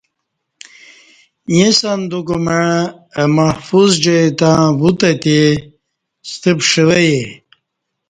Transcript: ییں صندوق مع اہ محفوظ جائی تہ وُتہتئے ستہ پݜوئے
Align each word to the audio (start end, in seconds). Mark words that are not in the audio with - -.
ییں 1.53 1.71
صندوق 1.79 2.29
مع 2.45 2.61
اہ 3.17 3.25
محفوظ 3.37 3.89
جائی 4.03 4.27
تہ 4.39 4.51
وُتہتئے 4.81 5.43
ستہ 6.29 6.51
پݜوئے 6.57 7.13